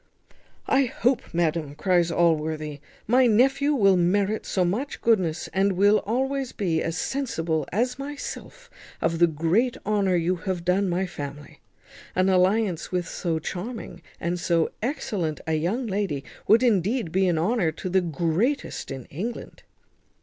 [0.65, 6.03] "I hope, madam," cries Allworthy, "my nephew will merit so much goodness, and will be
[6.07, 11.59] always as sensible as myself of the great honour you have done my family.
[12.15, 17.37] An alliance with so charming and so excellent a young lady would indeed be an
[17.37, 19.61] honour to the greatest in England."